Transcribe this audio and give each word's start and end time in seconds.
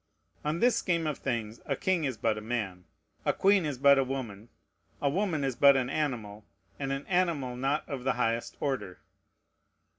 On 0.43 0.61
this 0.61 0.75
scheme 0.75 1.05
of 1.05 1.19
things, 1.19 1.61
a 1.67 1.75
king 1.75 2.05
is 2.05 2.17
but 2.17 2.35
a 2.35 2.41
man, 2.41 2.85
a 3.23 3.31
queen 3.33 3.67
is 3.67 3.77
but 3.77 3.99
a 3.99 4.03
woman, 4.03 4.49
a 4.99 5.11
woman 5.11 5.43
is 5.43 5.55
but 5.55 5.77
an 5.77 5.91
animal, 5.91 6.43
and 6.79 6.91
an 6.91 7.05
animal 7.05 7.55
not 7.55 7.87
of 7.87 8.03
the 8.03 8.13
highest 8.13 8.57
order. 8.59 8.99